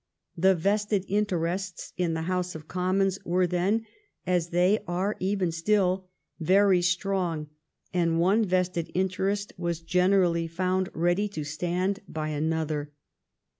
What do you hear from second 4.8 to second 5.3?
are